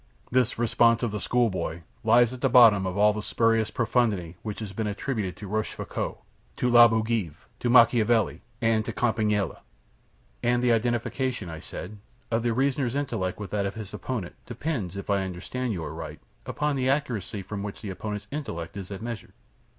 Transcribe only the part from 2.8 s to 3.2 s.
of all